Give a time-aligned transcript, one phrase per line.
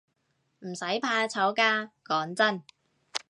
[0.61, 2.63] 唔使怕醜㗎，講真